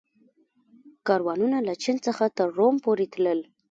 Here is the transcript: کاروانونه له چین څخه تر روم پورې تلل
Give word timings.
کاروانونه 1.07 1.57
له 1.67 1.73
چین 1.83 1.97
څخه 2.05 2.23
تر 2.37 2.47
روم 2.57 2.75
پورې 2.85 3.05
تلل 3.13 3.39